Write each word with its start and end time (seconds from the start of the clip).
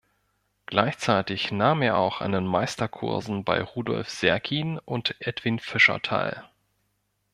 Gleichzeitig 0.65 1.51
nahm 1.51 1.83
er 1.83 1.95
auch 1.99 2.21
an 2.21 2.43
Meisterkursen 2.43 3.43
bei 3.43 3.61
Rudolf 3.61 4.09
Serkin 4.09 4.79
und 4.79 5.13
Edwin 5.19 5.59
Fischer 5.59 6.01
teil. 6.01 6.43